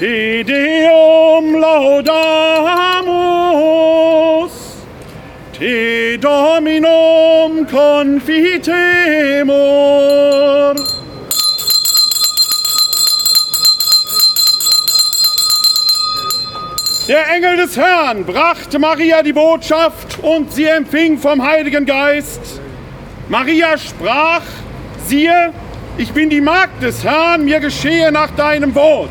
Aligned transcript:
Te 0.00 0.42
Deum 0.44 1.60
laudamus, 1.60 2.08
Te 5.52 6.16
Dominum 6.16 7.66
confitemur. 7.66 8.34
Der 17.06 17.28
Engel 17.28 17.56
des 17.58 17.76
Herrn 17.76 18.24
brachte 18.24 18.78
Maria 18.78 19.22
die 19.22 19.34
Botschaft 19.34 20.18
und 20.22 20.50
sie 20.50 20.64
empfing 20.64 21.18
vom 21.18 21.46
Heiligen 21.46 21.84
Geist. 21.84 22.62
Maria 23.28 23.76
sprach, 23.76 24.44
siehe, 25.06 25.52
ich 25.98 26.10
bin 26.12 26.30
die 26.30 26.40
Magd 26.40 26.82
des 26.82 27.04
Herrn, 27.04 27.44
mir 27.44 27.60
geschehe 27.60 28.10
nach 28.10 28.30
deinem 28.30 28.74
Wort. 28.74 29.10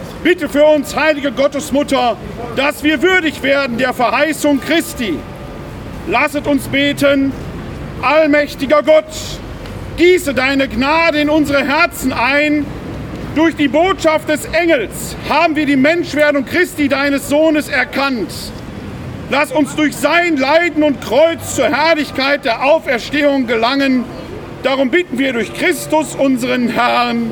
Bitte 0.23 0.49
für 0.49 0.65
uns, 0.65 0.95
heilige 0.95 1.31
Gottesmutter, 1.31 2.15
dass 2.55 2.83
wir 2.83 3.01
würdig 3.01 3.41
werden 3.41 3.79
der 3.79 3.93
Verheißung 3.93 4.61
Christi. 4.61 5.17
Lasset 6.07 6.45
uns 6.45 6.67
beten, 6.67 7.31
allmächtiger 8.03 8.83
Gott, 8.83 9.05
gieße 9.97 10.35
deine 10.35 10.67
Gnade 10.67 11.19
in 11.19 11.29
unsere 11.29 11.65
Herzen 11.65 12.13
ein. 12.13 12.65
Durch 13.33 13.55
die 13.55 13.67
Botschaft 13.67 14.29
des 14.29 14.45
Engels 14.45 15.15
haben 15.27 15.55
wir 15.55 15.65
die 15.65 15.75
Menschwerdung 15.75 16.45
Christi, 16.45 16.87
deines 16.87 17.27
Sohnes, 17.27 17.67
erkannt. 17.67 18.31
Lass 19.31 19.51
uns 19.51 19.75
durch 19.75 19.95
sein 19.95 20.37
Leiden 20.37 20.83
und 20.83 21.01
Kreuz 21.01 21.55
zur 21.55 21.69
Herrlichkeit 21.69 22.45
der 22.45 22.63
Auferstehung 22.63 23.47
gelangen. 23.47 24.03
Darum 24.61 24.91
bitten 24.91 25.17
wir 25.17 25.33
durch 25.33 25.53
Christus, 25.53 26.13
unseren 26.13 26.67
Herrn. 26.67 27.31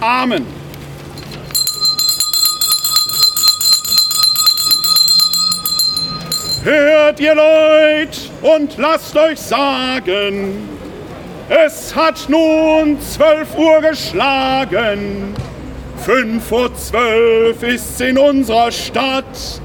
Amen. 0.00 0.46
Hört 7.04 7.20
ihr 7.20 7.34
Leute 7.34 8.18
und 8.40 8.78
lasst 8.78 9.14
euch 9.14 9.38
sagen, 9.38 10.66
es 11.50 11.94
hat 11.94 12.30
nun 12.30 12.98
zwölf 12.98 13.54
Uhr 13.58 13.82
geschlagen. 13.82 15.34
Fünf 16.02 16.48
vor 16.48 16.74
zwölf 16.74 17.62
ist's 17.62 18.00
in 18.00 18.16
unserer 18.16 18.72
Stadt 18.72 19.60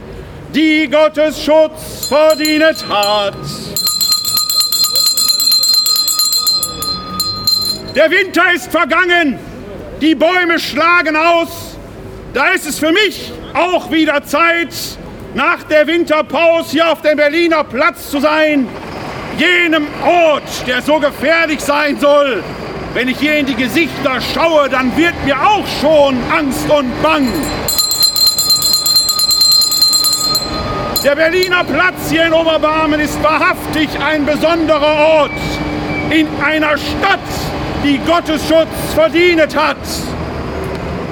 die 0.53 0.89
Gottes 0.91 1.41
Schutz 1.41 2.07
verdient 2.09 2.85
hat. 2.89 3.35
Der 7.95 8.11
Winter 8.11 8.53
ist 8.53 8.69
vergangen, 8.69 9.39
die 10.01 10.13
Bäume 10.13 10.59
schlagen 10.59 11.15
aus. 11.15 11.77
Da 12.33 12.49
ist 12.49 12.67
es 12.67 12.79
für 12.79 12.91
mich 12.91 13.31
auch 13.53 13.89
wieder 13.89 14.25
Zeit, 14.25 14.73
nach 15.33 15.63
der 15.63 15.87
Winterpause 15.87 16.71
hier 16.71 16.91
auf 16.91 17.01
dem 17.01 17.17
Berliner 17.17 17.63
Platz 17.63 18.09
zu 18.09 18.19
sein, 18.19 18.67
jenem 19.37 19.87
Ort, 20.05 20.67
der 20.67 20.81
so 20.81 20.99
gefährlich 20.99 21.59
sein 21.59 21.99
soll. 21.99 22.43
Wenn 22.93 23.07
ich 23.07 23.19
hier 23.19 23.37
in 23.37 23.45
die 23.45 23.55
Gesichter 23.55 24.19
schaue, 24.33 24.67
dann 24.67 24.95
wird 24.97 25.13
mir 25.23 25.35
auch 25.35 25.65
schon 25.79 26.17
Angst 26.31 26.69
und 26.69 27.03
Bang. 27.03 27.27
Der 31.03 31.15
Berliner 31.15 31.63
Platz 31.63 32.09
hier 32.09 32.25
in 32.25 32.33
Oberbarmen 32.33 32.99
ist 32.99 33.21
wahrhaftig 33.23 33.87
ein 34.05 34.25
besonderer 34.25 34.95
Ort 34.97 35.31
in 36.09 36.27
einer 36.43 36.77
Stadt, 36.77 37.19
die 37.85 37.99
Gottes 37.99 38.41
Schutz 38.47 38.93
verdient 38.95 39.55
hat. 39.55 39.77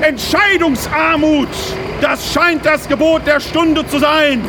Entscheidungsarmut, 0.01 1.47
das 2.01 2.33
scheint 2.33 2.65
das 2.65 2.87
Gebot 2.87 3.25
der 3.25 3.39
Stunde 3.39 3.87
zu 3.87 3.99
sein. 3.99 4.43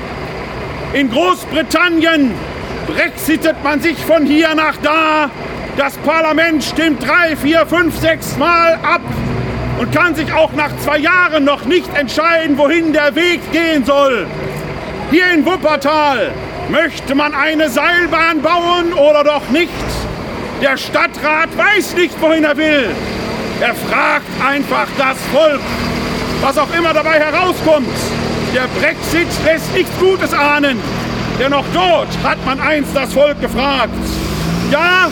In 0.93 1.11
Großbritannien 1.11 2.33
brexitet 2.87 3.63
man 3.63 3.81
sich 3.81 3.97
von 3.99 4.27
hier 4.27 4.55
nach 4.55 4.77
da. 4.83 5.31
Das 5.77 5.97
Parlament 5.99 6.65
stimmt 6.65 7.07
drei, 7.07 7.37
vier, 7.37 7.67
fünf, 7.67 7.99
sechs 7.99 8.37
Mal 8.37 8.75
ab 8.83 9.03
und 9.79 9.93
kann 9.93 10.15
sich 10.15 10.33
auch 10.33 10.53
nach 10.53 10.77
zwei 10.79 10.99
Jahren 10.99 11.45
noch 11.45 11.65
nicht 11.65 11.95
entscheiden, 11.97 12.59
wohin 12.59 12.93
der 12.93 13.15
Weg 13.15 13.41
gehen 13.53 13.85
soll. 13.85 14.27
Hier 15.11 15.31
in 15.33 15.47
Wuppertal 15.47 16.33
möchte 16.69 17.15
man 17.15 17.35
eine 17.35 17.71
Seilbahn 17.71 18.43
bauen 18.43 18.93
oder 18.93 19.25
doch 19.25 19.49
nicht? 19.51 19.71
Der 20.61 20.77
Stadtrat 20.77 21.57
weiß 21.57 21.95
nicht, 21.95 22.21
wohin 22.21 22.45
er 22.45 22.57
will. 22.57 22.91
Er 23.61 23.75
fragt 23.75 24.27
einfach 24.45 24.89
das 24.99 25.17
Volk. 25.33 25.61
Was 26.41 26.57
auch 26.57 26.73
immer 26.73 26.95
dabei 26.95 27.19
herauskommt, 27.19 27.89
der 28.55 28.69
Brexit 28.81 29.27
lässt 29.45 29.75
nichts 29.75 29.91
Gutes 29.99 30.33
ahnen. 30.33 30.79
Denn 31.39 31.53
auch 31.53 31.65
dort 31.75 32.09
hat 32.23 32.45
man 32.47 32.61
einst 32.61 32.95
das 32.95 33.13
Volk 33.13 33.41
gefragt. 33.41 33.93
Ja, 34.71 35.11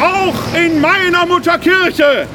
auch 0.00 0.34
in 0.54 0.80
meiner 0.80 1.26
Mutterkirche 1.26 2.26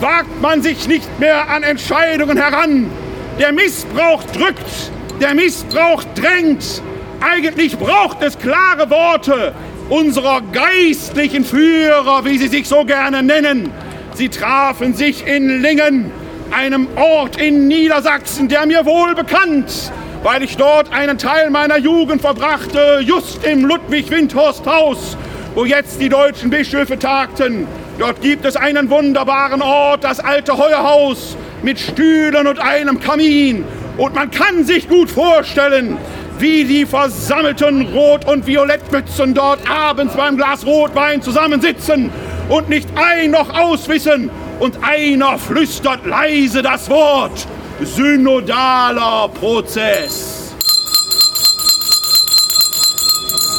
wagt 0.00 0.40
man 0.40 0.62
sich 0.62 0.88
nicht 0.88 1.20
mehr 1.20 1.48
an 1.50 1.62
Entscheidungen 1.62 2.38
heran. 2.38 2.90
Der 3.38 3.52
Missbrauch 3.52 4.22
drückt, 4.24 4.90
der 5.20 5.34
Missbrauch 5.34 6.02
drängt. 6.14 6.82
Eigentlich 7.20 7.78
braucht 7.78 8.22
es 8.22 8.38
klare 8.38 8.88
Worte 8.88 9.52
unserer 9.90 10.40
geistlichen 10.52 11.44
Führer, 11.44 12.24
wie 12.24 12.38
sie 12.38 12.48
sich 12.48 12.66
so 12.66 12.84
gerne 12.84 13.22
nennen. 13.22 13.70
Sie 14.14 14.28
trafen 14.28 14.94
sich 14.94 15.26
in 15.26 15.60
Lingen, 15.60 16.10
einem 16.52 16.88
Ort 16.96 17.40
in 17.40 17.68
Niedersachsen, 17.68 18.48
der 18.48 18.66
mir 18.66 18.84
wohl 18.84 19.14
bekannt, 19.14 19.92
weil 20.22 20.42
ich 20.42 20.56
dort 20.56 20.92
einen 20.92 21.18
Teil 21.18 21.50
meiner 21.50 21.78
Jugend 21.78 22.20
verbrachte, 22.20 23.00
just 23.02 23.44
im 23.44 23.64
Ludwig-Windhorst-Haus, 23.64 25.16
wo 25.54 25.64
jetzt 25.64 26.00
die 26.00 26.08
deutschen 26.08 26.50
Bischöfe 26.50 26.98
tagten. 26.98 27.66
Dort 27.98 28.20
gibt 28.20 28.44
es 28.44 28.56
einen 28.56 28.90
wunderbaren 28.90 29.62
Ort, 29.62 30.04
das 30.04 30.20
alte 30.20 30.56
Heuerhaus 30.56 31.36
mit 31.62 31.78
Stühlen 31.78 32.46
und 32.46 32.58
einem 32.58 33.00
Kamin. 33.00 33.64
Und 33.96 34.14
man 34.14 34.30
kann 34.30 34.64
sich 34.64 34.88
gut 34.88 35.10
vorstellen, 35.10 35.98
wie 36.38 36.64
die 36.64 36.86
versammelten 36.86 37.82
Rot- 37.88 38.26
und 38.26 38.46
Violettmützen 38.46 39.34
dort 39.34 39.60
abends 39.70 40.14
beim 40.14 40.36
Glas 40.38 40.64
Rotwein 40.64 41.20
zusammensitzen 41.20 42.10
und 42.48 42.68
nicht 42.70 42.88
ein 42.96 43.32
noch 43.32 43.50
auswissen 43.50 44.30
und 44.60 44.78
einer 44.82 45.38
flüstert 45.38 46.06
leise 46.06 46.62
das 46.62 46.88
Wort 46.88 47.46
synodaler 47.82 49.28
Prozess. 49.28 50.54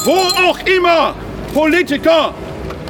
Wo 0.05 0.15
auch 0.47 0.59
immer 0.65 1.15
Politiker, 1.53 2.33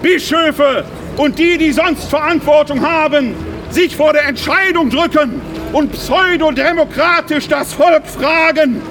Bischöfe 0.01 0.85
und 1.17 1.39
die, 1.39 1.57
die 1.57 1.71
sonst 1.71 2.09
Verantwortung 2.09 2.81
haben, 2.81 3.33
sich 3.69 3.95
vor 3.95 4.13
der 4.13 4.27
Entscheidung 4.27 4.89
drücken, 4.89 5.41
und 5.73 5.91
pseudodemokratisch 5.93 7.47
das 7.47 7.73
Volk 7.73 8.05
fragen. 8.05 8.81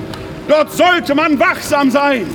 Dort 0.48 0.72
sollte 0.72 1.14
man 1.14 1.38
wachsam 1.38 1.90
sein, 1.90 2.26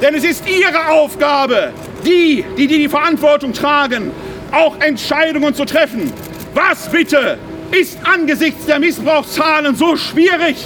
denn 0.00 0.14
es 0.14 0.24
ist 0.24 0.44
ihre 0.48 0.88
Aufgabe, 0.90 1.72
die, 2.06 2.44
die 2.56 2.66
die 2.66 2.88
Verantwortung 2.88 3.52
tragen, 3.52 4.10
auch 4.52 4.80
Entscheidungen 4.80 5.54
zu 5.54 5.64
treffen. 5.64 6.12
Was 6.58 6.88
bitte 6.88 7.38
ist 7.70 7.98
angesichts 8.02 8.66
der 8.66 8.80
Missbrauchszahlen 8.80 9.76
so 9.76 9.96
schwierig, 9.96 10.56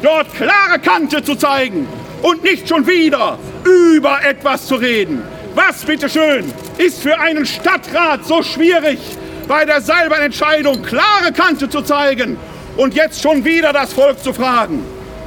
dort 0.00 0.32
klare 0.34 0.78
Kante 0.80 1.20
zu 1.20 1.34
zeigen 1.34 1.88
und 2.22 2.44
nicht 2.44 2.68
schon 2.68 2.86
wieder 2.86 3.40
über 3.64 4.24
etwas 4.24 4.68
zu 4.68 4.76
reden? 4.76 5.20
Was 5.56 5.84
bitteschön 5.84 6.44
ist 6.78 7.02
für 7.02 7.18
einen 7.18 7.44
Stadtrat 7.44 8.24
so 8.24 8.40
schwierig, 8.44 9.00
bei 9.48 9.64
der 9.64 9.80
Seilbahnentscheidung 9.80 10.80
klare 10.80 11.32
Kante 11.34 11.68
zu 11.68 11.82
zeigen 11.82 12.36
und 12.76 12.94
jetzt 12.94 13.20
schon 13.20 13.44
wieder 13.44 13.72
das 13.72 13.92
Volk 13.92 14.22
zu 14.22 14.32
fragen. 14.32 14.84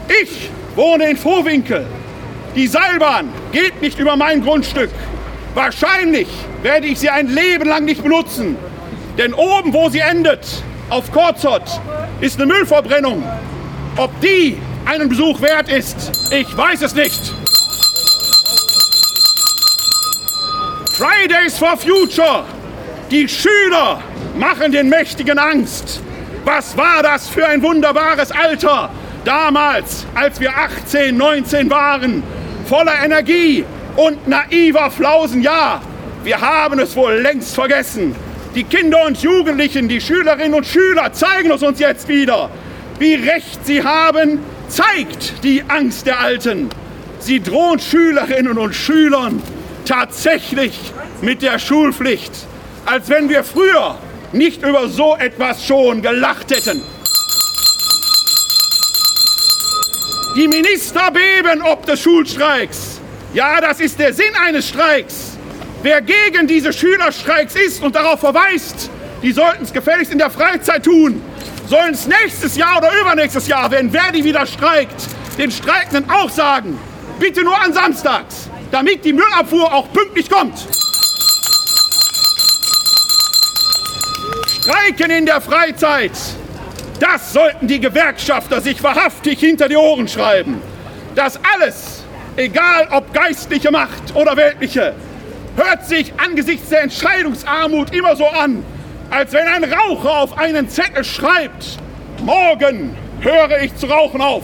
Ich 0.08 0.50
wohne 0.78 1.10
in 1.10 1.18
Vorwinkel. 1.18 1.86
Die 2.56 2.68
Seilbahn 2.68 3.28
geht 3.52 3.82
nicht 3.82 4.00
über 4.00 4.16
mein 4.16 4.42
Grundstück. 4.42 4.92
Wahrscheinlich 5.56 6.30
werde 6.62 6.88
ich 6.88 7.00
sie 7.00 7.10
ein 7.10 7.28
Leben 7.28 7.68
lang 7.68 7.84
nicht 7.84 8.02
benutzen. 8.02 8.56
Denn 9.18 9.34
oben, 9.34 9.74
wo 9.74 9.90
sie 9.90 10.00
endet, 10.00 10.46
auf 10.90 11.12
Korzot, 11.12 11.64
ist 12.22 12.38
eine 12.38 12.46
Müllverbrennung. 12.48 13.24
Ob 13.98 14.12
die 14.22 14.58
einen 14.86 15.10
Besuch 15.10 15.42
wert 15.42 15.70
ist, 15.70 16.12
ich 16.32 16.56
weiß 16.56 16.82
es 16.82 16.94
nicht. 16.94 17.34
Fridays 20.94 21.58
for 21.58 21.78
Future. 21.78 22.44
Die 23.12 23.28
Schüler 23.28 24.02
machen 24.38 24.72
den 24.72 24.90
Mächtigen 24.90 25.40
Angst. 25.40 26.02
Was 26.44 26.78
war 26.78 27.02
das 27.02 27.28
für 27.28 27.46
ein 27.46 27.62
wunderbares 27.62 28.32
Alter 28.32 28.90
damals, 29.26 30.06
als 30.14 30.40
wir 30.40 30.56
18, 30.56 31.18
19 31.18 31.70
waren, 31.70 32.24
voller 32.68 33.04
Energie 33.04 33.66
und 33.96 34.28
naiver 34.28 34.92
Flausen. 34.92 35.42
Ja, 35.42 35.82
wir 36.24 36.40
haben 36.40 36.80
es 36.80 36.96
wohl 36.96 37.14
längst 37.14 37.56
vergessen. 37.56 38.16
Die 38.56 38.64
Kinder 38.64 39.06
und 39.06 39.22
Jugendlichen, 39.22 39.90
die 39.90 40.00
Schülerinnen 40.00 40.54
und 40.54 40.66
Schüler 40.66 41.12
zeigen 41.12 41.52
es 41.52 41.62
uns 41.62 41.78
jetzt 41.78 42.08
wieder. 42.08 42.50
Wie 43.00 43.16
recht 43.16 43.66
sie 43.66 43.84
haben, 43.84 44.40
zeigt 44.70 45.44
die 45.44 45.62
Angst 45.68 46.08
der 46.08 46.22
Alten. 46.22 46.70
Sie 47.20 47.42
drohen 47.42 47.80
Schülerinnen 47.80 48.58
und 48.58 48.74
Schülern 48.74 49.44
tatsächlich 49.84 50.80
mit 51.22 51.42
der 51.42 51.60
Schulpflicht, 51.60 52.32
als 52.86 53.10
wenn 53.10 53.28
wir 53.28 53.44
früher 53.44 53.98
nicht 54.32 54.66
über 54.66 54.88
so 54.88 55.18
etwas 55.18 55.66
schon 55.66 56.02
gelacht 56.02 56.50
hätten. 56.52 56.82
Die 60.38 60.48
Minister 60.48 61.12
beben 61.12 61.62
ob 61.62 61.86
des 61.86 62.00
Schulstreiks. 62.00 63.02
Ja, 63.34 63.60
das 63.60 63.82
ist 63.82 64.00
der 64.00 64.14
Sinn 64.14 64.34
eines 64.48 64.70
Streiks. 64.70 65.25
Wer 65.86 66.02
gegen 66.02 66.48
diese 66.48 66.74
Schülerstreiks 66.74 67.54
ist 67.54 67.84
und 67.84 67.96
darauf 67.96 68.20
verweist, 68.20 68.90
die 69.22 69.32
sollten 69.32 69.66
es 69.66 69.72
gefälligst 69.72 70.12
in 70.12 70.18
der 70.18 70.32
Freizeit 70.32 70.84
tun. 70.84 71.22
Sollen 71.68 71.94
es 71.94 72.08
nächstes 72.08 72.58
Jahr 72.58 72.80
oder 72.80 72.90
übernächstes 73.00 73.48
Jahr, 73.48 73.70
wenn 73.70 73.92
Verdi 73.92 74.24
wieder 74.24 74.48
streikt, 74.48 74.96
den 75.38 75.52
Streikenden 75.52 76.10
auch 76.10 76.32
sagen, 76.32 76.80
bitte 77.20 77.44
nur 77.44 77.56
an 77.62 77.72
Samstags, 77.72 78.50
damit 78.72 79.06
die 79.06 79.14
Müllabfuhr 79.14 79.72
auch 79.72 79.94
pünktlich 79.94 80.28
kommt. 80.28 80.58
Streiken 84.60 85.12
in 85.12 85.28
der 85.28 85.40
Freizeit. 85.40 86.14
Das 87.00 87.32
sollten 87.32 87.68
die 87.68 87.80
Gewerkschafter 87.80 88.60
sich 88.60 88.82
wahrhaftig 88.82 89.40
hinter 89.40 89.70
die 89.70 89.78
Ohren 89.78 90.08
schreiben. 90.08 90.60
Das 91.14 91.40
alles, 91.54 92.04
egal 92.38 92.88
ob 92.90 93.14
geistliche 93.14 93.70
Macht 93.70 94.16
oder 94.16 94.36
weltliche, 94.36 94.96
hört 95.56 95.86
sich 95.86 96.14
angesichts 96.18 96.70
der 96.70 96.84
Entscheidungsarmut 96.84 97.94
immer 97.94 98.16
so 98.16 98.28
an, 98.28 98.64
als 99.10 99.34
wenn 99.34 99.48
ein 99.48 99.64
Raucher 99.64 100.20
auf 100.20 100.38
einen 100.38 100.70
Zettel 100.70 101.04
schreibt, 101.04 101.78
morgen 102.24 102.96
höre 103.22 103.62
ich 103.62 103.76
zu 103.76 103.88
rauchen 103.88 104.22
auf. 104.22 104.44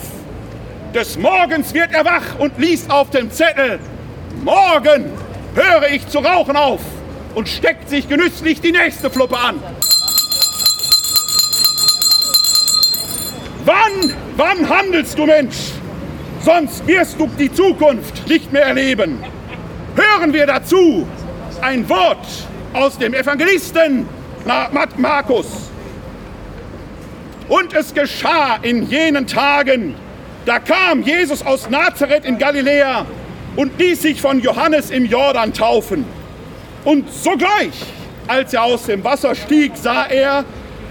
Des 0.94 1.18
Morgens 1.18 1.74
wird 1.74 1.94
er 1.94 2.06
wach 2.06 2.40
und 2.40 2.58
liest 2.58 2.92
auf 2.92 3.10
dem 3.10 3.32
Zettel, 3.32 3.80
morgen 4.44 5.12
höre 5.56 5.90
ich 5.90 6.08
zu 6.08 6.20
rauchen 6.20 6.56
auf 6.56 6.82
und 7.36 7.48
steckt 7.48 7.90
sich 7.90 8.08
genüsslich 8.08 8.62
die 8.62 8.72
nächste 8.72 9.10
Fluppe 9.10 9.38
an. 9.38 9.56
Wann, 13.66 14.14
wann 14.38 14.70
handelst 14.70 15.18
du, 15.18 15.26
Mensch? 15.26 15.72
Sonst 16.42 16.86
wirst 16.88 17.20
du 17.20 17.28
die 17.28 17.52
Zukunft 17.54 18.28
nicht 18.28 18.52
mehr 18.52 18.64
erleben. 18.64 19.24
Hören 20.18 20.34
wir 20.34 20.46
dazu 20.46 21.08
ein 21.62 21.88
Wort 21.88 22.26
aus 22.74 22.98
dem 22.98 23.14
Evangelisten 23.14 24.08
Markus. 24.98 25.70
Und 27.48 27.74
es 27.74 27.94
geschah 27.94 28.58
in 28.62 28.90
jenen 28.90 29.26
Tagen, 29.26 29.96
da 30.46 30.60
kam 30.60 31.02
Jesus 31.02 31.46
aus 31.46 31.70
Nazareth 31.70 32.26
in 32.26 32.38
Galiläa 32.38 33.06
und 33.56 33.80
ließ 33.80 34.02
sich 34.02 34.22
von 34.22 34.40
Johannes 34.42 34.90
im 34.90 35.06
Jordan 35.06 35.54
taufen. 35.54 36.06
Und 36.84 37.12
sogleich, 37.12 37.86
als 38.28 38.54
er 38.54 38.64
aus 38.64 38.84
dem 38.84 39.04
Wasser 39.04 39.34
stieg, 39.34 39.74
sah 39.76 40.06
er, 40.06 40.44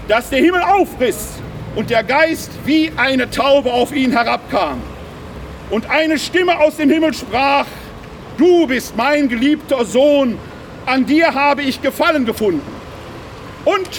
dass 0.07 0.29
der 0.29 0.39
Himmel 0.39 0.61
aufriss 0.61 1.33
und 1.75 1.89
der 1.89 2.03
Geist 2.03 2.51
wie 2.65 2.91
eine 2.97 3.29
Taube 3.29 3.71
auf 3.71 3.93
ihn 3.93 4.11
herabkam. 4.11 4.81
Und 5.69 5.89
eine 5.89 6.17
Stimme 6.17 6.59
aus 6.59 6.77
dem 6.77 6.89
Himmel 6.89 7.13
sprach, 7.13 7.65
du 8.41 8.65
bist 8.65 8.97
mein 8.97 9.29
geliebter 9.29 9.85
Sohn, 9.85 10.37
an 10.87 11.05
dir 11.05 11.31
habe 11.33 11.61
ich 11.61 11.79
Gefallen 11.79 12.25
gefunden. 12.25 12.61
Und 13.65 13.89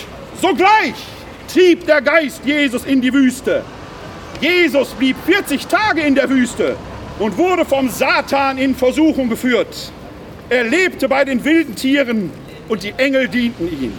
sogleich 0.41 0.95
trieb 1.53 1.87
der 1.87 2.03
Geist 2.03 2.45
Jesus 2.45 2.85
in 2.85 3.01
die 3.01 3.13
Wüste. 3.13 3.63
Jesus 4.41 4.89
blieb 4.95 5.17
40 5.27 5.69
Tage 5.69 6.01
in 6.01 6.17
der 6.17 6.29
Wüste 6.29 6.75
und 7.21 7.39
wurde 7.39 7.65
vom 7.65 7.89
Satan 7.89 8.59
in 8.59 8.75
Versuchung 8.75 9.29
geführt. 9.29 9.93
Er 10.49 10.65
lebte 10.65 11.09
bei 11.09 11.25
den 11.25 11.45
wilden 11.45 11.77
Tieren 11.77 12.33
und 12.69 12.83
die 12.83 12.95
Engel 12.97 13.29
dienten 13.29 13.69
ihm. 13.69 13.93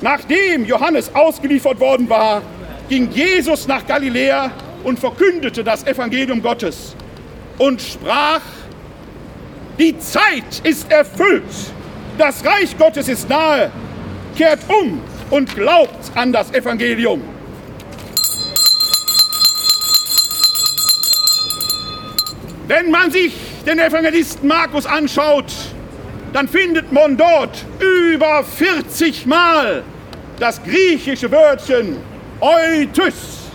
Nachdem 0.00 0.64
Johannes 0.64 1.14
ausgeliefert 1.14 1.78
worden 1.78 2.08
war, 2.08 2.42
ging 2.88 3.08
Jesus 3.12 3.68
nach 3.68 3.86
Galiläa 3.86 4.50
und 4.82 4.98
verkündete 4.98 5.62
das 5.62 5.86
Evangelium 5.86 6.42
Gottes 6.42 6.96
und 7.58 7.80
sprach, 7.80 8.40
die 9.82 9.98
Zeit 9.98 10.60
ist 10.62 10.92
erfüllt, 10.92 11.42
das 12.16 12.44
Reich 12.44 12.78
Gottes 12.78 13.08
ist 13.08 13.28
nahe, 13.28 13.68
kehrt 14.36 14.60
um 14.68 15.00
und 15.28 15.52
glaubt 15.56 16.12
an 16.14 16.32
das 16.32 16.52
Evangelium. 16.54 17.20
Wenn 22.68 22.92
man 22.92 23.10
sich 23.10 23.34
den 23.66 23.80
Evangelisten 23.80 24.46
Markus 24.46 24.86
anschaut, 24.86 25.52
dann 26.32 26.46
findet 26.46 26.92
man 26.92 27.16
dort 27.16 27.64
über 27.80 28.44
40 28.44 29.26
Mal 29.26 29.82
das 30.38 30.62
griechische 30.62 31.28
Wörtchen 31.28 31.96
Eutus. 32.40 33.50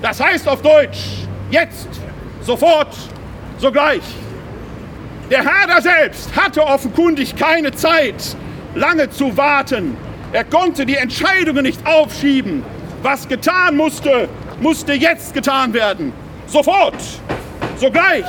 Das 0.00 0.18
heißt 0.18 0.48
auf 0.48 0.62
Deutsch 0.62 1.26
jetzt, 1.50 1.88
sofort, 2.40 2.96
sogleich. 3.58 4.02
Der 5.30 5.44
Herr 5.44 5.82
selbst 5.82 6.34
hatte 6.34 6.64
offenkundig 6.64 7.36
keine 7.36 7.70
Zeit, 7.72 8.34
lange 8.74 9.10
zu 9.10 9.36
warten. 9.36 9.94
Er 10.32 10.44
konnte 10.44 10.86
die 10.86 10.96
Entscheidungen 10.96 11.64
nicht 11.64 11.86
aufschieben. 11.86 12.64
Was 13.02 13.28
getan 13.28 13.76
musste, 13.76 14.26
musste 14.60 14.94
jetzt 14.94 15.34
getan 15.34 15.74
werden. 15.74 16.14
Sofort, 16.46 16.94
sogleich, 17.76 18.24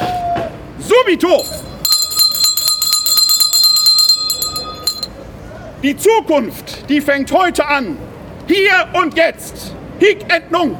subito. 0.78 1.42
Die 5.82 5.96
Zukunft, 5.96 6.90
die 6.90 7.00
fängt 7.00 7.32
heute 7.32 7.66
an. 7.66 7.98
Hier 8.46 8.90
und 9.02 9.16
jetzt. 9.16 9.74
Hic 10.00 10.26
et 10.34 10.52
nunc. 10.52 10.78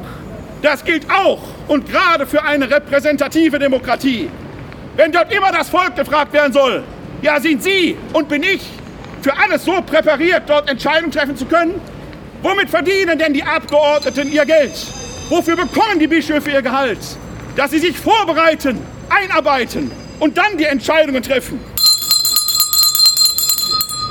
Das 0.60 0.84
gilt 0.84 1.10
auch 1.10 1.40
und 1.68 1.88
gerade 1.88 2.26
für 2.26 2.42
eine 2.42 2.70
repräsentative 2.70 3.58
Demokratie. 3.58 4.28
Wenn 5.00 5.12
dort 5.12 5.32
immer 5.32 5.50
das 5.50 5.70
Volk 5.70 5.96
gefragt 5.96 6.30
werden 6.34 6.52
soll, 6.52 6.84
ja, 7.22 7.40
sind 7.40 7.62
Sie 7.62 7.96
und 8.12 8.28
bin 8.28 8.42
ich 8.42 8.60
für 9.22 9.34
alles 9.34 9.64
so 9.64 9.80
präpariert, 9.80 10.42
dort 10.46 10.68
Entscheidungen 10.68 11.10
treffen 11.10 11.34
zu 11.38 11.46
können? 11.46 11.80
Womit 12.42 12.68
verdienen 12.68 13.18
denn 13.18 13.32
die 13.32 13.42
Abgeordneten 13.42 14.30
ihr 14.30 14.44
Geld? 14.44 14.74
Wofür 15.30 15.56
bekommen 15.56 15.98
die 15.98 16.06
Bischöfe 16.06 16.50
ihr 16.50 16.60
Gehalt? 16.60 16.98
Dass 17.56 17.70
sie 17.70 17.78
sich 17.78 17.96
vorbereiten, 17.96 18.78
einarbeiten 19.08 19.90
und 20.18 20.36
dann 20.36 20.58
die 20.58 20.64
Entscheidungen 20.64 21.22
treffen. 21.22 21.58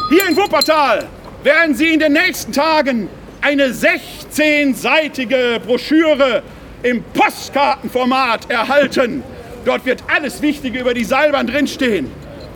Hier 0.09 0.27
in 0.27 0.35
Wuppertal 0.35 1.07
werden 1.43 1.75
Sie 1.75 1.93
in 1.93 1.99
den 1.99 2.13
nächsten 2.13 2.51
Tagen 2.51 3.09
eine 3.41 3.67
16-seitige 3.67 5.59
Broschüre 5.59 6.41
im 6.81 7.03
Postkartenformat 7.13 8.49
erhalten. 8.49 9.23
Dort 9.69 9.85
wird 9.85 10.01
alles 10.07 10.41
Wichtige 10.41 10.79
über 10.79 10.95
die 10.95 11.03
Seilbahn 11.03 11.45
drinstehen. 11.45 12.09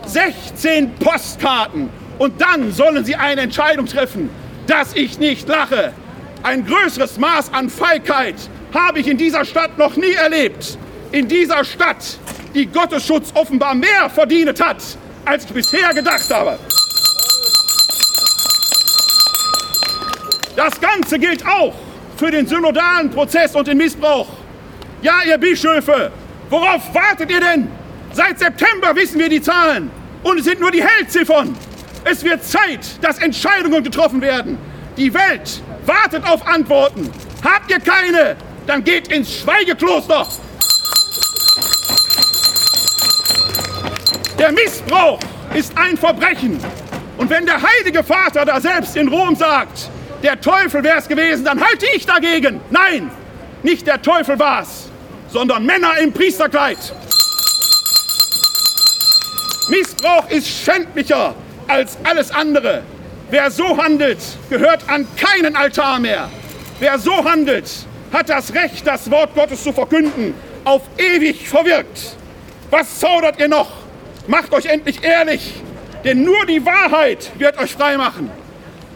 16 0.07 0.95
Postkarten. 0.95 1.91
Und 2.17 2.41
dann 2.41 2.71
sollen 2.71 3.05
Sie 3.05 3.15
eine 3.15 3.41
Entscheidung 3.41 3.85
treffen, 3.85 4.31
dass 4.65 4.95
ich 4.95 5.19
nicht 5.19 5.47
lache. 5.47 5.93
Ein 6.41 6.65
größeres 6.65 7.19
Maß 7.19 7.53
an 7.53 7.69
Feigheit 7.69 8.33
habe 8.73 8.99
ich 8.99 9.07
in 9.07 9.17
dieser 9.17 9.45
Stadt 9.45 9.77
noch 9.77 9.95
nie 9.95 10.13
erlebt. 10.13 10.75
In 11.11 11.27
dieser 11.27 11.63
Stadt, 11.63 12.17
die 12.55 12.65
Gottesschutz 12.65 13.29
offenbar 13.35 13.75
mehr 13.75 14.09
verdient 14.09 14.59
hat, 14.59 14.81
als 15.23 15.45
ich 15.45 15.51
bisher 15.51 15.93
gedacht 15.93 16.33
habe. 16.33 16.57
Das 20.55 20.81
Ganze 20.81 21.19
gilt 21.19 21.45
auch 21.45 21.75
für 22.17 22.31
den 22.31 22.47
synodalen 22.47 23.11
Prozess 23.11 23.53
und 23.53 23.67
den 23.67 23.77
Missbrauch. 23.77 24.29
Ja, 25.03 25.21
ihr 25.27 25.37
Bischöfe, 25.37 26.11
worauf 26.53 26.93
wartet 26.93 27.31
ihr 27.31 27.41
denn? 27.41 27.67
Seit 28.13 28.37
September 28.37 28.95
wissen 28.95 29.19
wir 29.19 29.27
die 29.27 29.41
Zahlen 29.41 29.89
und 30.21 30.39
es 30.39 30.45
sind 30.45 30.59
nur 30.59 30.71
die 30.71 30.83
Hellziffern. 30.83 31.55
Es 32.05 32.23
wird 32.23 32.43
Zeit, 32.43 32.79
dass 33.01 33.17
Entscheidungen 33.17 33.83
getroffen 33.83 34.21
werden. 34.21 34.57
Die 34.95 35.11
Welt 35.13 35.61
wartet 35.85 36.23
auf 36.27 36.45
Antworten. 36.47 37.11
Habt 37.43 37.71
ihr 37.71 37.79
keine, 37.79 38.35
dann 38.67 38.83
geht 38.83 39.07
ins 39.07 39.39
Schweigekloster. 39.39 40.27
Der 44.37 44.51
Missbrauch 44.51 45.19
ist 45.55 45.75
ein 45.75 45.97
Verbrechen. 45.97 46.59
Und 47.17 47.29
wenn 47.29 47.45
der 47.45 47.61
Heilige 47.61 48.03
Vater 48.03 48.45
da 48.45 48.61
selbst 48.61 48.95
in 48.95 49.07
Rom 49.07 49.35
sagt, 49.35 49.89
der 50.21 50.39
Teufel 50.39 50.83
wäre 50.83 50.99
es 50.99 51.07
gewesen, 51.07 51.45
dann 51.45 51.59
halte 51.59 51.85
ich 51.95 52.05
dagegen. 52.05 52.61
Nein, 52.69 53.09
nicht 53.63 53.87
der 53.87 54.01
Teufel 54.01 54.37
war 54.37 54.61
es, 54.61 54.91
sondern 55.33 55.65
Männer 55.65 55.97
im 55.97 56.13
Priesterkleid. 56.13 56.77
Missbrauch 59.67 60.29
ist 60.29 60.47
schändlicher 60.47 61.33
als 61.67 61.97
alles 62.03 62.29
andere. 62.31 62.83
Wer 63.31 63.49
so 63.49 63.75
handelt, 63.75 64.19
gehört 64.49 64.87
an 64.87 65.07
keinen 65.17 65.55
Altar 65.55 65.99
mehr. 65.99 66.29
Wer 66.79 66.99
so 66.99 67.25
handelt, 67.25 67.67
hat 68.11 68.29
das 68.29 68.53
Recht, 68.53 68.85
das 68.85 69.09
Wort 69.09 69.33
Gottes 69.33 69.63
zu 69.63 69.73
verkünden, 69.73 70.35
auf 70.65 70.83
ewig 70.97 71.49
verwirkt. 71.49 72.15
Was 72.69 72.99
zaudert 72.99 73.39
ihr 73.39 73.47
noch? 73.47 73.71
Macht 74.27 74.53
euch 74.53 74.65
endlich 74.65 75.03
ehrlich, 75.03 75.53
denn 76.03 76.23
nur 76.23 76.45
die 76.45 76.63
Wahrheit 76.63 77.31
wird 77.39 77.57
euch 77.57 77.73
frei 77.73 77.97
machen. 77.97 78.29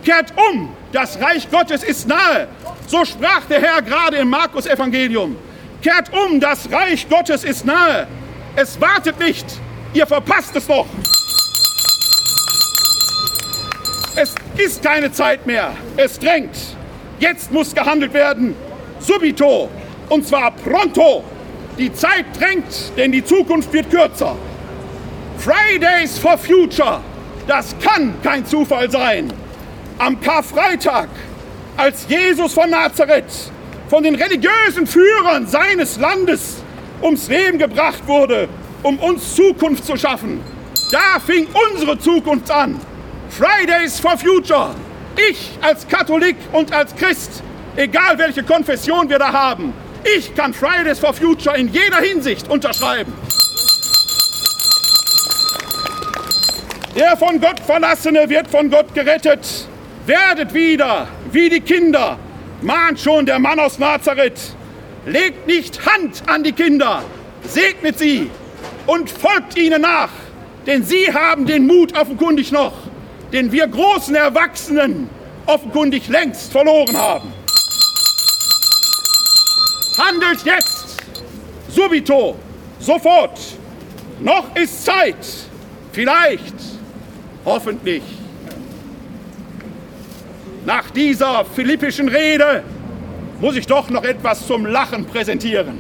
Kehrt 0.06 0.34
um, 0.51 0.70
das 0.91 1.20
Reich 1.20 1.50
Gottes 1.50 1.84
ist 1.84 2.08
nahe. 2.08 2.48
So 2.86 3.03
sprach 3.06 3.46
der 3.50 3.60
Herr 3.60 3.82
gerade 3.82 4.17
im 4.17 4.29
Markus-Evangelium. 4.29 5.36
Kehrt 5.81 6.12
um, 6.13 6.39
das 6.39 6.72
Reich 6.72 7.07
Gottes 7.10 7.43
ist 7.43 7.65
nahe. 7.65 8.07
Es 8.55 8.79
wartet 8.81 9.19
nicht, 9.19 9.46
ihr 9.93 10.07
verpasst 10.07 10.55
es 10.55 10.67
noch. 10.67 10.88
Es 14.15 14.34
ist 14.57 14.81
keine 14.81 15.12
Zeit 15.12 15.46
mehr. 15.46 15.74
Es 15.96 16.17
drängt. 16.17 16.57
Jetzt 17.19 17.51
muss 17.51 17.75
gehandelt 17.75 18.13
werden. 18.13 18.55
Subito. 19.00 19.69
Und 20.10 20.27
zwar 20.27 20.50
pronto. 20.51 21.24
Die 21.77 21.93
Zeit 21.93 22.25
drängt, 22.39 22.98
denn 22.98 23.12
die 23.12 23.24
Zukunft 23.24 23.72
wird 23.72 23.91
kürzer. 23.91 24.36
Fridays 25.38 26.17
for 26.17 26.36
Future. 26.36 27.01
Das 27.46 27.75
kann 27.79 28.15
kein 28.24 28.43
Zufall 28.43 28.89
sein. 28.89 29.31
Am 30.00 30.19
Karfreitag, 30.19 31.10
als 31.77 32.07
Jesus 32.10 32.53
von 32.53 32.72
Nazareth 32.72 33.51
von 33.89 34.03
den 34.03 34.15
religiösen 34.15 34.86
Führern 34.86 35.48
seines 35.48 35.98
Landes 35.98 36.58
ums 37.01 37.27
Leben 37.27 37.58
gebracht 37.58 38.06
wurde, 38.06 38.50
um 38.84 39.00
uns 39.00 39.36
Zukunft 39.36 39.86
zu 39.86 39.98
schaffen, 39.98 40.41
da 40.91 41.20
fing 41.20 41.48
unsere 41.72 41.98
Zukunft 42.00 42.50
an. 42.51 42.79
Fridays 43.29 44.00
for 44.00 44.17
Future. 44.17 44.74
Ich 45.29 45.51
als 45.62 45.88
Katholik 45.88 46.38
und 46.53 46.72
als 46.74 46.96
Christ, 46.96 47.44
egal 47.75 48.17
welche 48.17 48.44
Konfession 48.44 49.10
wir 49.10 49.20
da 49.20 49.32
haben, 49.32 49.74
ich 50.15 50.34
kann 50.36 50.53
Fridays 50.53 51.00
for 51.00 51.13
Future 51.13 51.58
in 51.58 51.67
jeder 51.67 51.98
Hinsicht 51.98 52.50
unterschreiben. 52.50 53.13
Der 56.96 57.15
von 57.17 57.39
Gott 57.39 57.60
Verlassene 57.60 58.27
wird 58.29 58.48
von 58.48 58.70
Gott 58.70 58.94
gerettet. 58.94 59.67
Werdet 60.06 60.53
wieder 60.53 61.08
wie 61.32 61.50
die 61.50 61.60
Kinder, 61.60 62.17
mahnt 62.62 63.00
schon 63.00 63.26
der 63.26 63.40
Mann 63.40 63.60
aus 63.60 63.80
Nazareth. 63.80 64.56
Legt 65.06 65.48
nicht 65.48 65.86
Hand 65.86 66.24
an 66.28 66.44
die 66.44 66.52
Kinder, 66.52 67.04
segnet 67.44 67.98
sie 67.98 68.30
und 68.86 69.10
folgt 69.10 69.58
ihnen 69.58 69.82
nach, 69.82 70.10
denn 70.66 70.84
sie 70.84 71.14
haben 71.14 71.46
den 71.46 71.66
Mut 71.66 71.98
offenkundig 71.98 72.52
noch, 72.52 72.74
den 73.32 73.52
wir 73.52 73.68
großen 73.68 74.16
Erwachsenen 74.16 75.10
offenkundig 75.46 76.10
längst 76.10 76.52
verloren 76.52 76.98
haben. 76.98 77.32
Handelt 79.98 80.44
jetzt, 80.44 80.98
subito, 81.70 82.38
sofort. 82.80 83.40
Noch 84.20 84.56
ist 84.56 84.84
Zeit, 84.84 85.26
vielleicht, 85.92 86.56
hoffentlich. 87.46 88.04
Nach 90.68 90.90
dieser 90.92 91.46
philippischen 91.46 92.10
Rede 92.10 92.62
muss 93.40 93.56
ich 93.56 93.68
doch 93.68 93.90
noch 93.90 94.04
etwas 94.04 94.46
zum 94.46 94.66
Lachen 94.66 95.06
präsentieren. 95.06 95.80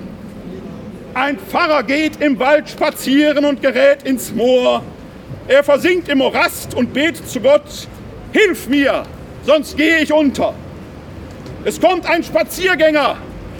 Ein 1.13 1.37
Pfarrer 1.37 1.83
geht 1.83 2.21
im 2.21 2.39
Wald 2.39 2.69
spazieren 2.69 3.43
und 3.43 3.61
gerät 3.61 4.03
ins 4.03 4.33
Moor. 4.33 4.81
Er 5.49 5.61
versinkt 5.65 6.07
im 6.07 6.19
Morast 6.19 6.73
und 6.73 6.93
betet 6.93 7.27
zu 7.27 7.41
Gott, 7.41 7.89
Hilf 8.31 8.69
mir, 8.69 9.03
sonst 9.43 9.75
gehe 9.75 9.99
ich 9.99 10.13
unter. 10.13 10.53
Es 11.65 11.81
kommt 11.81 12.09
ein 12.09 12.23
Spaziergänger, 12.23 13.17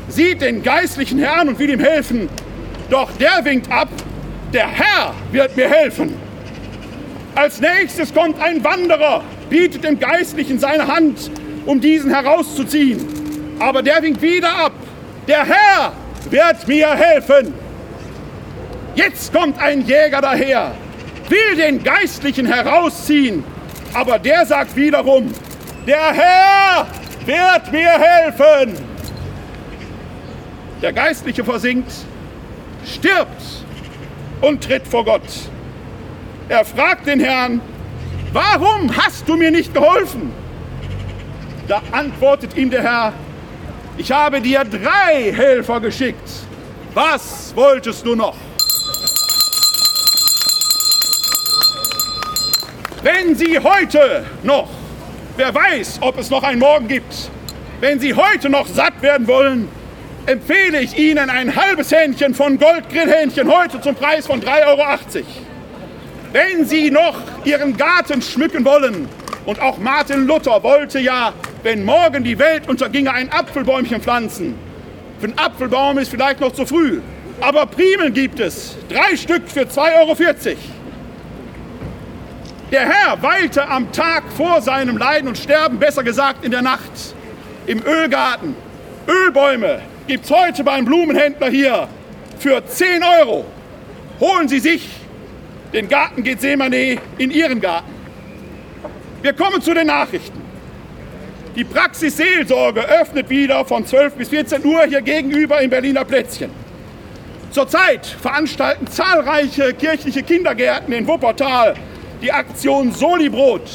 sieht 0.07 0.39
den 0.39 0.63
geistlichen 0.63 1.19
Herrn 1.19 1.49
und 1.49 1.59
will 1.59 1.71
ihm 1.71 1.81
helfen. 1.81 2.29
Doch 2.89 3.11
der 3.19 3.43
winkt 3.43 3.69
ab, 3.69 3.89
der 4.53 4.69
Herr 4.69 5.13
wird 5.33 5.57
mir 5.57 5.67
helfen. 5.67 6.15
Als 7.35 7.59
nächstes 7.59 8.13
kommt 8.13 8.41
ein 8.41 8.63
Wanderer, 8.63 9.23
bietet 9.49 9.83
dem 9.83 9.99
Geistlichen 9.99 10.59
seine 10.59 10.87
Hand, 10.87 11.31
um 11.65 11.79
diesen 11.81 12.13
herauszuziehen. 12.13 13.05
Aber 13.59 13.81
der 13.81 14.01
winkt 14.01 14.21
wieder 14.21 14.53
ab. 14.53 14.73
Der 15.27 15.45
Herr 15.45 15.93
wird 16.29 16.67
mir 16.67 16.95
helfen. 16.95 17.53
Jetzt 18.95 19.31
kommt 19.31 19.59
ein 19.59 19.85
Jäger 19.85 20.21
daher, 20.21 20.71
will 21.29 21.55
den 21.55 21.83
Geistlichen 21.83 22.47
herausziehen, 22.47 23.43
aber 23.93 24.17
der 24.17 24.45
sagt 24.45 24.75
wiederum, 24.75 25.31
der 25.85 26.13
Herr 26.13 26.87
wird 27.25 27.71
mir 27.71 27.91
helfen. 27.91 28.73
Der 30.81 30.93
Geistliche 30.93 31.43
versinkt, 31.43 31.91
stirbt 32.85 33.41
und 34.41 34.63
tritt 34.63 34.87
vor 34.87 35.05
Gott. 35.05 35.27
Er 36.49 36.65
fragt 36.65 37.05
den 37.07 37.19
Herrn, 37.19 37.61
warum 38.37 38.95
hast 38.95 39.27
du 39.27 39.35
mir 39.35 39.49
nicht 39.49 39.73
geholfen? 39.73 40.31
Da 41.67 41.81
antwortet 41.91 42.55
ihm 42.55 42.69
der 42.69 42.83
Herr, 42.83 43.13
ich 43.97 44.11
habe 44.11 44.39
dir 44.39 44.63
drei 44.63 45.33
Helfer 45.33 45.79
geschickt. 45.79 46.29
Was 46.93 47.51
wolltest 47.55 48.05
du 48.05 48.15
noch? 48.15 48.35
Wenn 53.01 53.35
Sie 53.35 53.59
heute 53.59 54.25
noch, 54.43 54.69
wer 55.35 55.53
weiß, 55.53 55.99
ob 56.01 56.19
es 56.19 56.29
noch 56.29 56.43
einen 56.43 56.59
Morgen 56.59 56.87
gibt, 56.87 57.31
wenn 57.79 57.99
Sie 57.99 58.13
heute 58.13 58.49
noch 58.49 58.67
satt 58.67 59.01
werden 59.01 59.27
wollen, 59.27 59.67
empfehle 60.25 60.81
ich 60.81 60.97
Ihnen 60.97 61.29
ein 61.29 61.55
halbes 61.55 61.91
Hähnchen 61.91 62.35
von 62.35 62.59
Goldgrillhähnchen 62.59 63.51
heute 63.51 63.81
zum 63.81 63.95
Preis 63.95 64.27
von 64.27 64.41
3,80 64.41 64.67
Euro. 64.67 64.83
Wenn 66.33 66.65
Sie 66.65 66.91
noch 66.91 67.15
Ihren 67.47 67.77
Garten 67.77 68.21
schmücken 68.21 68.65
wollen, 68.65 69.07
und 69.45 69.61
auch 69.61 69.77
Martin 69.77 70.27
Luther 70.27 70.61
wollte 70.61 70.99
ja, 70.99 71.31
wenn 71.63 71.85
morgen 71.85 72.25
die 72.25 72.37
Welt 72.37 72.67
unterginge, 72.67 73.13
ein 73.13 73.31
Apfelbäumchen 73.31 74.01
pflanzen. 74.01 74.55
Für 75.19 75.27
einen 75.27 75.39
Apfelbaum 75.39 75.97
ist 75.97 76.11
vielleicht 76.11 76.41
noch 76.41 76.51
zu 76.51 76.65
früh, 76.65 76.99
aber 77.39 77.65
Primeln 77.65 78.13
gibt 78.13 78.41
es. 78.41 78.75
Drei 78.89 79.15
Stück 79.15 79.43
für 79.47 79.61
2,40 79.61 79.97
Euro. 79.99 80.17
Der 82.73 82.81
Herr 82.81 83.23
weilte 83.23 83.65
am 83.65 83.89
Tag 83.93 84.23
vor 84.35 84.61
seinem 84.61 84.97
Leiden 84.97 85.29
und 85.29 85.37
Sterben, 85.37 85.79
besser 85.79 86.03
gesagt 86.03 86.43
in 86.43 86.51
der 86.51 86.61
Nacht, 86.61 87.15
im 87.65 87.81
Ölgarten. 87.85 88.53
Ölbäume 89.07 89.79
gibt 90.07 90.25
es 90.25 90.31
heute 90.31 90.65
beim 90.65 90.83
Blumenhändler 90.83 91.49
hier 91.49 91.87
für 92.37 92.65
10 92.65 93.01
Euro. 93.21 93.45
Holen 94.19 94.49
Sie 94.49 94.59
sich 94.59 94.89
den 95.73 95.87
Garten 95.87 96.23
Gethsemane 96.23 96.97
in 97.17 97.31
Ihren 97.31 97.59
Garten. 97.61 97.91
Wir 99.21 99.33
kommen 99.33 99.61
zu 99.61 99.73
den 99.73 99.87
Nachrichten. 99.87 100.41
Die 101.55 101.63
Praxis 101.63 102.17
Seelsorge 102.17 102.81
öffnet 102.81 103.29
wieder 103.29 103.65
von 103.65 103.85
12 103.85 104.13
bis 104.13 104.29
14 104.29 104.63
Uhr 104.63 104.83
hier 104.83 105.01
gegenüber 105.01 105.59
im 105.59 105.69
Berliner 105.69 106.05
Plätzchen. 106.05 106.51
Zurzeit 107.51 108.05
veranstalten 108.05 108.85
zahlreiche 108.87 109.73
kirchliche 109.73 110.21
Kindergärten 110.21 110.93
in 110.93 111.07
Wuppertal 111.07 111.73
die 112.21 112.31
Aktion 112.31 112.91
Solibrot. 112.91 113.69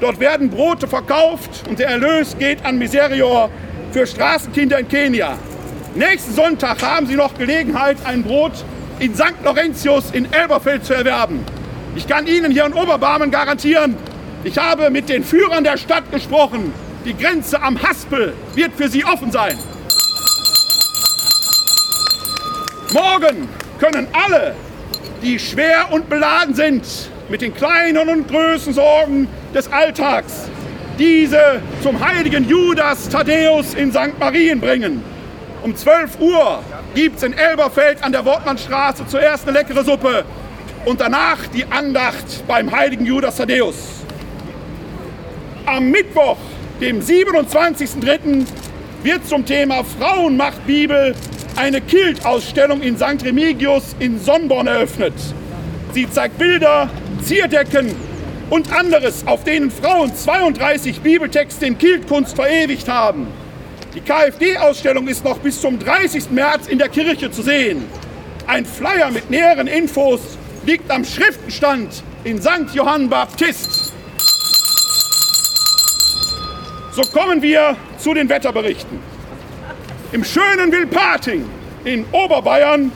Dort 0.00 0.20
werden 0.20 0.50
Brote 0.50 0.86
verkauft 0.86 1.64
und 1.68 1.78
der 1.78 1.88
Erlös 1.88 2.36
geht 2.38 2.64
an 2.64 2.78
Miserior 2.78 3.50
für 3.92 4.06
Straßenkinder 4.06 4.78
in 4.78 4.88
Kenia. 4.88 5.38
Nächsten 5.94 6.34
Sonntag 6.34 6.82
haben 6.82 7.06
Sie 7.06 7.14
noch 7.14 7.34
Gelegenheit, 7.36 7.96
ein 8.04 8.22
Brot 8.22 8.64
in 8.98 9.14
St. 9.14 9.34
Laurentius 9.44 10.10
in 10.12 10.32
Elberfeld 10.32 10.84
zu 10.84 10.94
erwerben. 10.94 11.44
Ich 11.94 12.06
kann 12.06 12.26
Ihnen 12.26 12.52
hier 12.52 12.66
in 12.66 12.72
Oberbarmen 12.72 13.30
garantieren, 13.30 13.96
ich 14.44 14.58
habe 14.58 14.90
mit 14.90 15.08
den 15.08 15.24
Führern 15.24 15.64
der 15.64 15.76
Stadt 15.76 16.10
gesprochen. 16.12 16.72
Die 17.04 17.16
Grenze 17.16 17.60
am 17.60 17.82
Haspel 17.82 18.32
wird 18.54 18.72
für 18.74 18.88
Sie 18.88 19.04
offen 19.04 19.32
sein. 19.32 19.58
Morgen 22.92 23.48
können 23.78 24.06
alle, 24.12 24.54
die 25.22 25.38
schwer 25.38 25.86
und 25.90 26.08
beladen 26.08 26.54
sind, 26.54 26.84
mit 27.28 27.40
den 27.40 27.54
kleinen 27.54 28.08
und 28.08 28.28
größten 28.28 28.72
Sorgen 28.72 29.26
des 29.52 29.70
Alltags 29.72 30.48
diese 30.98 31.60
zum 31.82 32.00
heiligen 32.00 32.48
Judas 32.48 33.08
Thaddäus 33.08 33.74
in 33.74 33.92
St. 33.92 34.18
Marien 34.18 34.60
bringen. 34.60 35.02
Um 35.62 35.74
12 35.74 36.20
Uhr 36.20 36.62
gibt 36.94 37.16
es 37.16 37.22
in 37.22 37.32
Elberfeld 37.32 38.02
an 38.02 38.12
der 38.12 38.24
Wortmannstraße 38.24 39.06
zuerst 39.06 39.48
eine 39.48 39.58
leckere 39.58 39.84
Suppe 39.84 40.24
und 40.84 41.00
danach 41.00 41.46
die 41.48 41.64
Andacht 41.64 42.46
beim 42.46 42.70
heiligen 42.70 43.04
Judas 43.04 43.36
Thaddäus. 43.36 44.04
Am 45.64 45.90
Mittwoch, 45.90 46.36
dem 46.80 47.00
27.03., 47.00 48.46
wird 49.02 49.26
zum 49.26 49.44
Thema 49.44 49.82
Frauenmacht 49.84 50.66
Bibel 50.66 51.14
eine 51.56 51.80
Kilt-Ausstellung 51.80 52.80
in 52.82 52.96
St. 52.96 53.24
Remigius 53.24 53.96
in 53.98 54.20
Sonnborn 54.20 54.66
eröffnet. 54.66 55.14
Sie 55.92 56.08
zeigt 56.10 56.38
Bilder, 56.38 56.88
Zierdecken 57.22 57.96
und 58.50 58.72
anderes, 58.72 59.26
auf 59.26 59.44
denen 59.44 59.70
Frauen 59.70 60.14
32 60.14 61.00
Bibeltexte 61.00 61.66
in 61.66 61.78
Kiltkunst 61.78 62.36
verewigt 62.36 62.88
haben. 62.88 63.26
Die 63.96 64.02
KfD-Ausstellung 64.02 65.08
ist 65.08 65.24
noch 65.24 65.38
bis 65.38 65.58
zum 65.58 65.78
30. 65.78 66.30
März 66.30 66.66
in 66.66 66.76
der 66.76 66.90
Kirche 66.90 67.30
zu 67.30 67.40
sehen. 67.40 67.86
Ein 68.46 68.66
Flyer 68.66 69.10
mit 69.10 69.30
näheren 69.30 69.66
Infos 69.66 70.20
liegt 70.66 70.90
am 70.90 71.02
Schriftenstand 71.02 72.02
in 72.22 72.38
St. 72.42 72.74
Johann 72.74 73.08
Baptist. 73.08 73.94
So 76.92 77.00
kommen 77.10 77.40
wir 77.40 77.74
zu 77.96 78.12
den 78.12 78.28
Wetterberichten. 78.28 78.98
Im 80.12 80.24
schönen 80.24 80.70
Wilpating 80.70 81.46
in 81.84 82.04
Oberbayern 82.12 82.92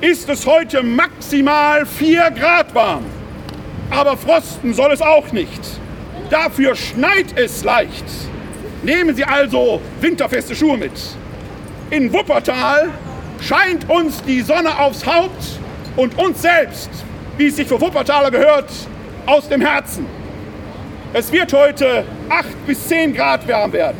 ist 0.00 0.26
es 0.30 0.46
heute 0.46 0.82
maximal 0.82 1.84
4 1.84 2.30
Grad 2.30 2.74
warm. 2.74 3.04
Aber 3.90 4.16
frosten 4.16 4.72
soll 4.72 4.92
es 4.92 5.02
auch 5.02 5.32
nicht. 5.32 5.60
Dafür 6.30 6.74
schneit 6.74 7.36
es 7.36 7.62
leicht. 7.62 8.06
Nehmen 8.82 9.14
Sie 9.14 9.24
also 9.24 9.80
winterfeste 10.00 10.54
Schuhe 10.54 10.78
mit. 10.78 10.92
In 11.90 12.12
Wuppertal 12.12 12.88
scheint 13.40 13.88
uns 13.90 14.22
die 14.22 14.40
Sonne 14.40 14.78
aufs 14.78 15.04
Haupt 15.04 15.58
und 15.96 16.16
uns 16.18 16.40
selbst, 16.40 16.88
wie 17.36 17.48
es 17.48 17.56
sich 17.56 17.68
für 17.68 17.80
Wuppertaler 17.80 18.30
gehört, 18.30 18.70
aus 19.26 19.48
dem 19.48 19.60
Herzen. 19.60 20.06
Es 21.12 21.30
wird 21.30 21.52
heute 21.52 22.04
8 22.28 22.66
bis 22.66 22.86
10 22.88 23.14
Grad 23.14 23.46
warm 23.48 23.72
werden. 23.72 23.98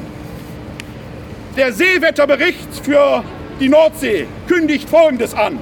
Der 1.56 1.72
Seewetterbericht 1.72 2.68
für 2.82 3.22
die 3.58 3.68
Nordsee 3.68 4.26
kündigt 4.46 4.88
Folgendes 4.88 5.34
an. 5.34 5.58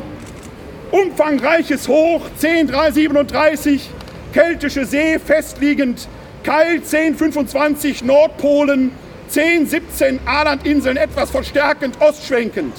Umfangreiches 0.90 1.88
Hoch 1.88 2.22
10337, 2.40 3.90
Keltische 4.32 4.84
See 4.84 5.18
festliegend, 5.18 6.06
Keil 6.44 6.76
1025 6.76 8.04
Nordpolen, 8.04 8.92
1017 9.28 10.20
Alandinseln 10.24 10.96
etwas 10.96 11.30
verstärkend 11.30 12.00
ostschwenkend. 12.00 12.74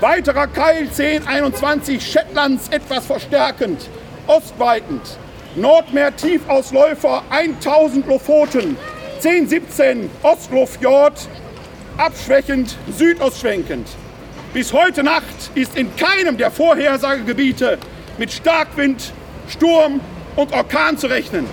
Weiterer 0.00 0.46
Keil 0.46 0.88
1021 0.88 2.02
Shetlands 2.02 2.68
etwas 2.68 3.04
verstärkend, 3.06 3.88
ostweitend. 4.26 5.02
Nordmeer 5.54 6.16
Tiefausläufer 6.16 7.22
1000 7.28 8.06
Lofoten, 8.06 8.76
1017 9.16 10.10
Ostlofjord, 10.22 11.28
abschwächend 11.98 12.74
südostschwenkend. 12.96 13.86
Bis 14.54 14.72
heute 14.72 15.02
Nacht 15.02 15.50
ist 15.54 15.76
in 15.76 15.94
keinem 15.96 16.38
der 16.38 16.50
Vorhersagegebiete 16.50 17.78
mit 18.16 18.32
Starkwind, 18.32 19.12
Sturm 19.48 20.00
und 20.36 20.52
Orkan 20.54 20.96
zu 20.96 21.08
rechnen. 21.08 21.46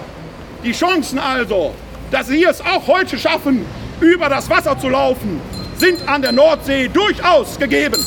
Die 0.63 0.71
Chancen 0.71 1.19
also, 1.19 1.73
dass 2.11 2.27
Sie 2.27 2.43
es 2.45 2.61
auch 2.61 2.87
heute 2.87 3.17
schaffen, 3.17 3.65
über 4.01 4.29
das 4.29 4.49
Wasser 4.49 4.77
zu 4.77 4.89
laufen, 4.89 5.41
sind 5.77 6.07
an 6.07 6.21
der 6.21 6.31
Nordsee 6.31 6.87
durchaus 6.87 7.57
gegeben. 7.57 7.97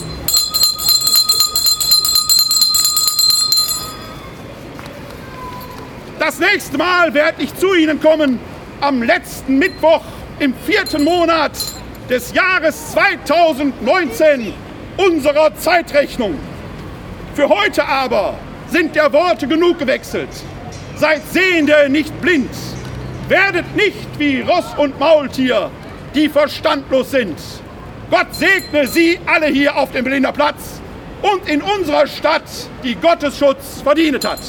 Das 6.19 6.39
nächste 6.39 6.79
Mal 6.79 7.13
werde 7.15 7.43
ich 7.43 7.55
zu 7.57 7.75
Ihnen 7.75 8.01
kommen 8.01 8.39
am 8.81 9.03
letzten 9.03 9.59
Mittwoch 9.59 10.03
im 10.39 10.55
vierten 10.55 11.05
Monat 11.05 11.53
des 12.09 12.33
Jahres 12.33 12.93
2019 12.93 14.53
unserer 14.97 15.55
Zeitrechnung. 15.57 16.39
Für 17.35 17.49
heute 17.49 17.85
aber 17.85 18.35
sind 18.69 18.95
der 18.95 19.13
Worte 19.13 19.47
genug 19.47 19.79
gewechselt. 19.79 20.29
Seid 20.97 21.23
Sehende, 21.31 21.89
nicht 21.89 22.21
blind. 22.21 22.51
Werdet 23.29 23.75
nicht 23.75 24.19
wie 24.19 24.41
Ross 24.43 24.75
und 24.77 24.99
Maultier, 24.99 25.71
die 26.15 26.29
verstandlos 26.29 27.11
sind. 27.11 27.39
Gott 28.11 28.35
segne 28.35 28.87
Sie 28.87 29.19
alle 29.27 29.47
hier 29.47 29.77
auf 29.77 29.93
dem 29.93 30.05
Berliner 30.05 30.33
Platz 30.33 30.81
und 31.23 31.49
in 31.49 31.63
unserer 31.63 32.07
Stadt, 32.07 32.43
die 32.83 32.95
Gottesschutz 32.95 33.81
verdient 33.83 34.25
hat. 34.25 34.41